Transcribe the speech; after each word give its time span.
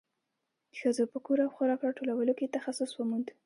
ښځو 0.77 1.03
په 1.11 1.17
کور 1.25 1.37
او 1.45 1.49
خوراک 1.55 1.79
راټولولو 1.87 2.33
کې 2.39 2.53
تخصص 2.55 2.91
وموند. 2.95 3.27